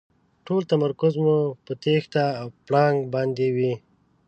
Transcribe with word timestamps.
ټول 0.45 0.61
تمرکز 0.71 1.13
مو 1.23 1.37
په 1.65 1.71
تېښته 1.83 2.25
او 2.41 2.47
پړانګ 2.65 2.99
باندې 3.13 3.47
وي. 3.55 3.73